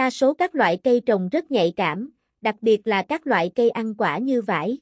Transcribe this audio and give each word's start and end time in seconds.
Đa 0.00 0.10
số 0.10 0.34
các 0.34 0.54
loại 0.54 0.78
cây 0.84 1.00
trồng 1.06 1.28
rất 1.28 1.50
nhạy 1.50 1.72
cảm, 1.76 2.10
đặc 2.40 2.56
biệt 2.60 2.86
là 2.86 3.02
các 3.02 3.26
loại 3.26 3.50
cây 3.54 3.70
ăn 3.70 3.94
quả 3.94 4.18
như 4.18 4.42
vải. 4.42 4.78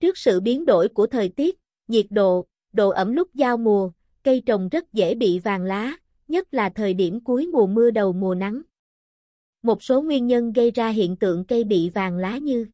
Trước 0.00 0.18
sự 0.18 0.40
biến 0.40 0.64
đổi 0.64 0.88
của 0.88 1.06
thời 1.06 1.28
tiết, 1.28 1.58
nhiệt 1.88 2.06
độ, 2.10 2.46
độ 2.72 2.90
ẩm 2.90 3.12
lúc 3.12 3.34
giao 3.34 3.56
mùa, 3.56 3.90
cây 4.22 4.42
trồng 4.46 4.68
rất 4.68 4.92
dễ 4.92 5.14
bị 5.14 5.38
vàng 5.38 5.62
lá, 5.62 5.96
nhất 6.28 6.54
là 6.54 6.68
thời 6.68 6.94
điểm 6.94 7.24
cuối 7.24 7.46
mùa 7.46 7.66
mưa 7.66 7.90
đầu 7.90 8.12
mùa 8.12 8.34
nắng. 8.34 8.62
Một 9.62 9.82
số 9.82 10.02
nguyên 10.02 10.26
nhân 10.26 10.52
gây 10.52 10.70
ra 10.70 10.88
hiện 10.88 11.16
tượng 11.16 11.44
cây 11.44 11.64
bị 11.64 11.90
vàng 11.90 12.16
lá 12.16 12.38
như 12.38 12.66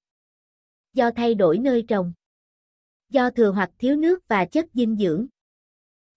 do 0.93 1.11
thay 1.11 1.35
đổi 1.35 1.59
nơi 1.59 1.85
trồng, 1.89 2.12
do 3.09 3.30
thừa 3.30 3.51
hoặc 3.51 3.71
thiếu 3.79 3.96
nước 3.96 4.29
và 4.29 4.45
chất 4.45 4.67
dinh 4.75 4.96
dưỡng. 4.96 5.27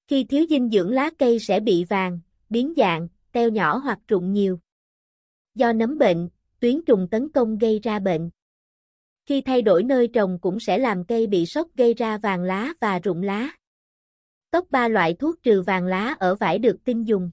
Khi 0.07 0.23
thiếu 0.23 0.45
dinh 0.49 0.69
dưỡng 0.69 0.91
lá 0.91 1.09
cây 1.17 1.39
sẽ 1.39 1.59
bị 1.59 1.83
vàng, 1.83 2.19
biến 2.49 2.73
dạng, 2.77 3.07
teo 3.31 3.49
nhỏ 3.49 3.77
hoặc 3.77 3.99
rụng 4.07 4.33
nhiều. 4.33 4.59
Do 5.55 5.73
nấm 5.73 5.97
bệnh, 5.97 6.29
tuyến 6.59 6.85
trùng 6.85 7.07
tấn 7.11 7.29
công 7.29 7.57
gây 7.57 7.79
ra 7.83 7.99
bệnh. 7.99 8.29
Khi 9.25 9.41
thay 9.41 9.61
đổi 9.61 9.83
nơi 9.83 10.07
trồng 10.07 10.39
cũng 10.41 10.59
sẽ 10.59 10.77
làm 10.77 11.05
cây 11.05 11.27
bị 11.27 11.45
sốc 11.45 11.67
gây 11.75 11.93
ra 11.93 12.17
vàng 12.17 12.43
lá 12.43 12.73
và 12.79 12.99
rụng 12.99 13.23
lá. 13.23 13.49
Top 14.51 14.71
3 14.71 14.87
loại 14.87 15.13
thuốc 15.13 15.43
trừ 15.43 15.61
vàng 15.61 15.85
lá 15.85 16.15
ở 16.19 16.35
vải 16.35 16.59
được 16.59 16.77
tin 16.85 17.03
dùng. 17.03 17.31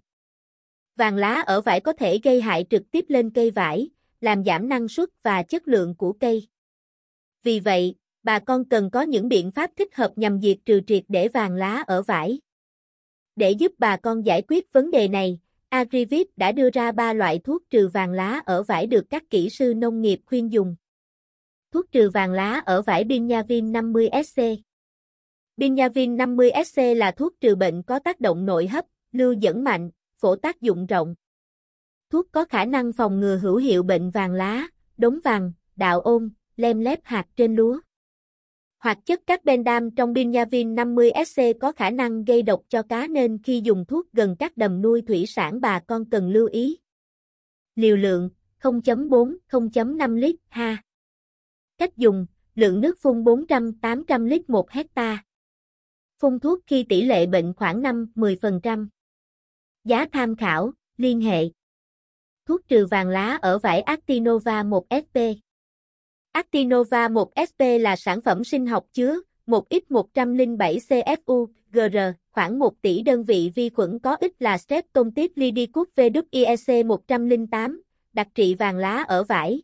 Vàng 0.96 1.16
lá 1.16 1.42
ở 1.46 1.60
vải 1.60 1.80
có 1.80 1.92
thể 1.92 2.18
gây 2.22 2.40
hại 2.40 2.66
trực 2.70 2.82
tiếp 2.90 3.04
lên 3.08 3.30
cây 3.30 3.50
vải, 3.50 3.90
làm 4.20 4.44
giảm 4.44 4.68
năng 4.68 4.88
suất 4.88 5.08
và 5.22 5.42
chất 5.42 5.68
lượng 5.68 5.94
của 5.94 6.12
cây. 6.12 6.48
Vì 7.42 7.60
vậy, 7.60 7.94
bà 8.22 8.38
con 8.38 8.68
cần 8.68 8.90
có 8.90 9.02
những 9.02 9.28
biện 9.28 9.50
pháp 9.50 9.70
thích 9.76 9.94
hợp 9.94 10.12
nhằm 10.16 10.40
diệt 10.40 10.58
trừ 10.64 10.80
triệt 10.86 11.04
để 11.08 11.28
vàng 11.28 11.54
lá 11.54 11.84
ở 11.86 12.02
vải. 12.02 12.40
Để 13.36 13.50
giúp 13.50 13.72
bà 13.78 13.96
con 13.96 14.26
giải 14.26 14.42
quyết 14.48 14.72
vấn 14.72 14.90
đề 14.90 15.08
này, 15.08 15.40
Agrivit 15.70 16.26
đã 16.36 16.52
đưa 16.52 16.70
ra 16.70 16.92
3 16.92 17.12
loại 17.12 17.38
thuốc 17.38 17.62
trừ 17.70 17.88
vàng 17.88 18.12
lá 18.12 18.40
ở 18.46 18.62
vải 18.62 18.86
được 18.86 19.04
các 19.10 19.30
kỹ 19.30 19.50
sư 19.50 19.74
nông 19.74 20.00
nghiệp 20.00 20.20
khuyên 20.26 20.52
dùng. 20.52 20.76
Thuốc 21.72 21.92
trừ 21.92 22.10
vàng 22.10 22.32
lá 22.32 22.62
ở 22.66 22.82
vải 22.82 23.04
Binyavin 23.04 23.72
50SC 23.72 24.56
Binyavin 25.56 26.16
50SC 26.16 26.94
là 26.94 27.10
thuốc 27.10 27.32
trừ 27.40 27.54
bệnh 27.54 27.82
có 27.82 27.98
tác 27.98 28.20
động 28.20 28.46
nội 28.46 28.66
hấp, 28.66 28.84
lưu 29.12 29.32
dẫn 29.32 29.64
mạnh, 29.64 29.90
phổ 30.18 30.36
tác 30.36 30.60
dụng 30.60 30.86
rộng. 30.86 31.14
Thuốc 32.10 32.26
có 32.32 32.44
khả 32.44 32.64
năng 32.64 32.92
phòng 32.92 33.20
ngừa 33.20 33.36
hữu 33.36 33.56
hiệu 33.56 33.82
bệnh 33.82 34.10
vàng 34.10 34.32
lá, 34.32 34.66
đốm 34.96 35.20
vàng, 35.24 35.52
đạo 35.76 36.00
ôn, 36.00 36.30
lem 36.56 36.80
lép 36.80 37.00
hạt 37.02 37.24
trên 37.36 37.56
lúa. 37.56 37.80
Hoạt 38.80 38.98
chất 39.06 39.20
các 39.26 39.44
bendam 39.44 39.90
trong 39.90 40.12
Binyavin 40.12 40.74
50SC 40.74 41.54
có 41.60 41.72
khả 41.72 41.90
năng 41.90 42.24
gây 42.24 42.42
độc 42.42 42.62
cho 42.68 42.82
cá 42.82 43.06
nên 43.06 43.38
khi 43.42 43.60
dùng 43.64 43.84
thuốc 43.84 44.12
gần 44.12 44.36
các 44.38 44.56
đầm 44.56 44.82
nuôi 44.82 45.02
thủy 45.02 45.26
sản 45.26 45.60
bà 45.60 45.80
con 45.80 46.10
cần 46.10 46.30
lưu 46.30 46.48
ý. 46.52 46.78
Liều 47.74 47.96
lượng 47.96 48.30
0.4-0.5 48.60 50.14
lít 50.14 50.36
ha. 50.48 50.82
Cách 51.78 51.96
dùng, 51.96 52.26
lượng 52.54 52.80
nước 52.80 52.98
phun 53.00 53.24
400-800 53.24 54.26
lít 54.26 54.50
một 54.50 54.70
hecta. 54.70 55.24
Phun 56.18 56.38
thuốc 56.40 56.60
khi 56.66 56.84
tỷ 56.88 57.02
lệ 57.02 57.26
bệnh 57.26 57.54
khoảng 57.54 57.82
5-10%. 57.82 58.88
Giá 59.84 60.06
tham 60.12 60.36
khảo, 60.36 60.72
liên 60.96 61.20
hệ. 61.20 61.44
Thuốc 62.46 62.68
trừ 62.68 62.86
vàng 62.86 63.08
lá 63.08 63.38
ở 63.42 63.58
vải 63.58 63.80
Actinova 63.80 64.62
1SP. 64.62 65.36
Actinova 66.32 67.08
1SP 67.08 67.78
là 67.78 67.96
sản 67.96 68.20
phẩm 68.20 68.44
sinh 68.44 68.66
học 68.66 68.86
chứa 68.92 69.20
1x107 69.46 70.78
CFU, 70.78 71.46
GR, 71.72 71.96
khoảng 72.30 72.58
1 72.58 72.82
tỷ 72.82 73.02
đơn 73.02 73.24
vị 73.24 73.50
vi 73.54 73.70
khuẩn 73.70 73.98
có 73.98 74.14
ích 74.14 74.42
là 74.42 74.58
Streptomyces 74.58 75.30
lidicus 75.34 75.88
VWIEC 75.96 76.86
108, 76.86 77.82
đặc 78.12 78.28
trị 78.34 78.54
vàng 78.54 78.76
lá 78.76 79.04
ở 79.08 79.24
vải. 79.24 79.62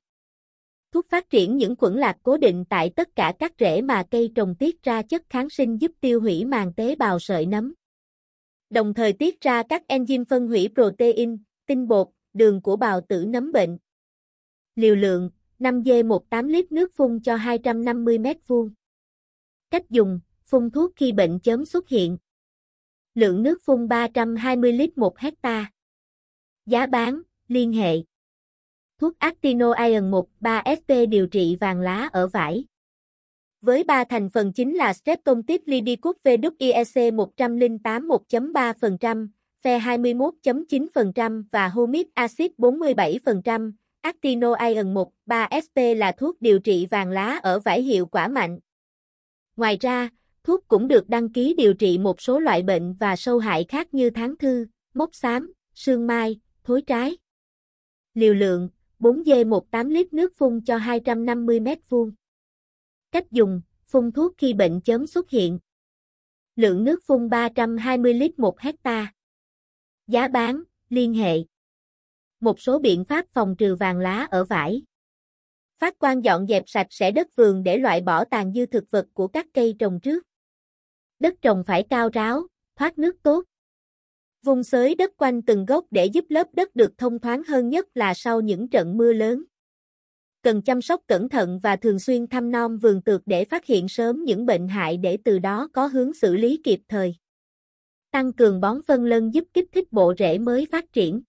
Thuốc 0.92 1.06
phát 1.09 1.31
triển 1.31 1.56
những 1.56 1.77
khuẩn 1.77 1.94
lạc 1.94 2.17
cố 2.22 2.37
định 2.37 2.64
tại 2.69 2.91
tất 2.97 3.17
cả 3.17 3.33
các 3.39 3.53
rễ 3.59 3.83
mà 3.83 4.03
cây 4.11 4.33
trồng 4.34 4.55
tiết 4.55 4.83
ra 4.83 5.03
chất 5.03 5.22
kháng 5.28 5.50
sinh 5.50 5.81
giúp 5.81 5.92
tiêu 6.00 6.21
hủy 6.21 6.44
màng 6.44 6.72
tế 6.72 6.94
bào 6.94 7.19
sợi 7.19 7.47
nấm. 7.47 7.75
Đồng 8.71 8.94
thời 8.94 9.12
tiết 9.12 9.41
ra 9.41 9.62
các 9.62 9.83
enzyme 9.88 10.25
phân 10.25 10.48
hủy 10.48 10.69
protein, 10.75 11.38
tinh 11.66 11.88
bột, 11.88 12.09
đường 12.33 12.62
của 12.62 12.77
bào 12.77 13.00
tử 13.00 13.25
nấm 13.28 13.53
bệnh. 13.53 13.78
Liều 14.77 14.94
lượng 14.94 15.31
5G18 15.59 16.47
lít 16.47 16.72
nước 16.72 16.94
phun 16.94 17.21
cho 17.21 17.37
250 17.37 18.19
mét 18.19 18.37
vuông. 18.47 18.71
Cách 19.71 19.91
dùng, 19.91 20.21
phun 20.44 20.71
thuốc 20.71 20.93
khi 20.97 21.12
bệnh 21.12 21.41
chớm 21.41 21.65
xuất 21.65 21.89
hiện. 21.89 22.19
Lượng 23.15 23.43
nước 23.43 23.59
phun 23.65 23.89
320 23.89 24.72
lít 24.72 24.99
1 24.99 25.19
hecta. 25.19 25.71
Giá 26.66 26.87
bán, 26.87 27.22
liên 27.49 27.72
hệ. 27.72 27.97
Thuốc 28.99 29.19
Actino 29.19 29.72
Iron 29.89 30.11
1 30.11 30.28
3SP 30.41 31.09
điều 31.09 31.27
trị 31.27 31.56
vàng 31.61 31.81
lá 31.81 32.09
ở 32.12 32.28
vải. 32.28 32.65
Với 33.61 33.84
3 33.84 34.05
thành 34.05 34.31
phần 34.31 34.53
chính 34.53 34.75
là 34.75 34.93
Streptomyces 34.93 35.61
lidicus 35.66 36.16
VWIEC 36.25 37.15
108 37.15 38.09
1.3%, 38.09 39.28
Fe 39.62 39.81
21.9% 39.81 41.45
và 41.53 41.69
humic 41.69 42.15
acid 42.15 42.50
47%, 42.59 43.72
Actino 44.06 44.55
Iron 44.69 44.94
1, 44.94 45.12
3SP 45.27 45.94
là 45.94 46.12
thuốc 46.12 46.41
điều 46.41 46.59
trị 46.59 46.87
vàng 46.87 47.11
lá 47.11 47.41
ở 47.43 47.61
vải 47.61 47.83
hiệu 47.83 48.06
quả 48.06 48.28
mạnh. 48.28 48.59
Ngoài 49.56 49.77
ra, 49.81 50.09
thuốc 50.44 50.69
cũng 50.69 50.89
được 50.89 51.09
đăng 51.09 51.33
ký 51.33 51.55
điều 51.56 51.75
trị 51.75 51.99
một 51.99 52.21
số 52.21 52.39
loại 52.39 52.62
bệnh 52.62 52.95
và 52.95 53.16
sâu 53.16 53.39
hại 53.39 53.65
khác 53.69 53.95
như 53.95 54.11
tháng 54.11 54.37
thư, 54.37 54.66
mốc 54.95 55.15
xám, 55.15 55.53
sương 55.75 56.06
mai, 56.06 56.41
thối 56.65 56.83
trái. 56.83 57.16
Liều 58.15 58.34
lượng 58.34 58.69
4G18 59.00 59.89
lít 59.89 60.12
nước 60.12 60.33
phun 60.37 60.61
cho 60.65 60.77
250 60.77 61.61
m 61.61 61.69
vuông. 61.89 62.12
Cách 63.12 63.31
dùng, 63.31 63.61
phun 63.87 64.12
thuốc 64.12 64.34
khi 64.39 64.55
bệnh 64.55 64.81
chớm 64.81 65.06
xuất 65.06 65.31
hiện. 65.31 65.59
Lượng 66.56 66.84
nước 66.84 67.00
phun 67.06 67.28
320 67.28 68.15
lít 68.15 68.39
1 68.39 68.61
hecta. 68.61 69.12
Giá 70.06 70.28
bán, 70.28 70.62
liên 70.89 71.15
hệ 71.15 71.39
một 72.41 72.60
số 72.60 72.78
biện 72.78 73.04
pháp 73.04 73.26
phòng 73.32 73.54
trừ 73.58 73.74
vàng 73.74 73.98
lá 73.98 74.26
ở 74.30 74.44
vải. 74.44 74.82
Phát 75.78 75.94
quan 75.98 76.20
dọn 76.20 76.47
dẹp 76.47 76.62
sạch 76.66 76.86
sẽ 76.91 77.10
đất 77.10 77.26
vườn 77.36 77.62
để 77.62 77.78
loại 77.78 78.00
bỏ 78.00 78.24
tàn 78.24 78.52
dư 78.52 78.66
thực 78.66 78.91
vật 78.91 79.06
của 79.14 79.28
các 79.28 79.47
cây 79.54 79.76
trồng 79.78 80.00
trước. 80.00 80.22
Đất 81.19 81.34
trồng 81.42 81.64
phải 81.66 81.82
cao 81.91 82.08
ráo, 82.12 82.47
thoát 82.76 82.98
nước 82.98 83.16
tốt. 83.22 83.44
Vùng 84.42 84.64
xới 84.64 84.94
đất 84.94 85.10
quanh 85.16 85.42
từng 85.42 85.64
gốc 85.64 85.84
để 85.91 86.06
giúp 86.06 86.24
lớp 86.28 86.47
đất 86.52 86.76
được 86.76 86.98
thông 86.98 87.19
thoáng 87.19 87.42
hơn 87.42 87.69
nhất 87.69 87.86
là 87.94 88.14
sau 88.14 88.41
những 88.41 88.68
trận 88.68 88.97
mưa 88.97 89.12
lớn. 89.12 89.44
Cần 90.42 90.62
chăm 90.62 90.82
sóc 90.82 91.00
cẩn 91.06 91.28
thận 91.28 91.60
và 91.62 91.76
thường 91.76 91.98
xuyên 91.98 92.26
thăm 92.26 92.50
nom 92.50 92.78
vườn 92.78 93.03
tược 93.03 93.22
để 93.26 93.44
phát 93.44 93.64
hiện 93.66 93.88
sớm 93.88 94.24
những 94.24 94.47
bệnh 94.47 94.68
hại 94.68 94.97
để 94.97 95.18
từ 95.24 95.38
đó 95.38 95.68
có 95.72 95.86
hướng 95.86 96.14
xử 96.14 96.36
lý 96.36 96.60
kịp 96.64 96.80
thời. 96.88 97.14
Tăng 98.10 98.32
cường 98.32 98.60
bón 98.60 98.80
phân 98.86 99.04
lân 99.04 99.30
giúp 99.34 99.44
kích 99.54 99.68
thích 99.72 99.92
bộ 99.92 100.14
rễ 100.18 100.38
mới 100.38 100.66
phát 100.72 100.92
triển. 100.92 101.22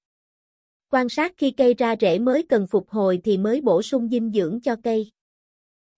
Quan 0.91 1.09
sát 1.09 1.33
khi 1.37 1.51
cây 1.51 1.73
ra 1.73 1.95
rễ 2.01 2.19
mới 2.19 2.43
cần 2.49 2.67
phục 2.67 2.89
hồi 2.89 3.21
thì 3.23 3.37
mới 3.37 3.61
bổ 3.61 3.81
sung 3.81 4.09
dinh 4.09 4.31
dưỡng 4.31 4.59
cho 4.61 4.75
cây. 4.83 5.11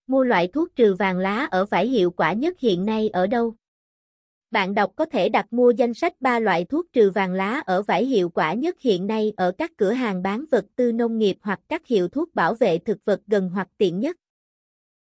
Mua 0.08 0.24
loại 0.24 0.48
thuốc 0.48 0.76
trừ 0.76 0.96
vàng 0.96 1.18
lá 1.18 1.48
ở 1.52 1.66
vải 1.66 1.88
hiệu 1.88 2.12
quả 2.12 2.34
nhất 2.34 2.60
hiện 2.60 2.86
nay 2.86 3.10
ở 3.10 3.28
đâu? 3.28 3.56
Bạn 4.52 4.74
đọc 4.74 4.92
có 4.96 5.06
thể 5.06 5.30
đặt 5.30 5.54
mua 5.54 5.72
danh 5.72 5.94
sách 5.94 6.14
3 6.20 6.40
loại 6.40 6.66
thuốc 6.66 6.86
trừ 6.94 7.12
vàng 7.12 7.34
lá 7.34 7.62
ở 7.66 7.82
vải 7.82 8.06
hiệu 8.06 8.30
quả 8.30 8.54
nhất 8.54 8.80
hiện 8.80 9.08
nay 9.08 9.34
ở 9.38 9.52
các 9.58 9.72
cửa 9.78 9.92
hàng 9.92 10.22
bán 10.22 10.46
vật 10.52 10.66
tư 10.76 10.92
nông 10.92 11.18
nghiệp 11.18 11.38
hoặc 11.42 11.60
các 11.68 11.88
hiệu 11.88 12.08
thuốc 12.08 12.36
bảo 12.36 12.54
vệ 12.54 12.78
thực 12.78 13.06
vật 13.06 13.22
gần 13.28 13.50
hoặc 13.50 13.68
tiện 13.78 14.00
nhất. 14.00 14.18